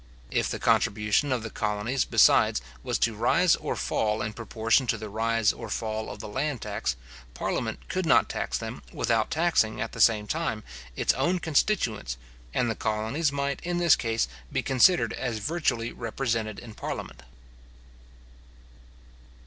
[0.31, 4.97] If the contribution of the colonies, besides, was to rise or fall in proportion to
[4.97, 6.95] the rise or fall of the land tax,
[7.35, 10.63] parliament could not tax them without taxing, at the same time,
[10.95, 12.17] its own constituents,
[12.51, 17.21] and the colonies might, in this case, be considered as virtually represented in parliament.